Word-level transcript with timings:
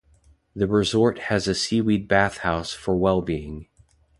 The 0.55 0.65
resort 0.65 1.19
has 1.29 1.47
a 1.47 1.53
Seaweed 1.53 2.07
bath 2.07 2.37
house 2.39 2.73
for 2.73 2.95
wellbeing. 2.97 3.67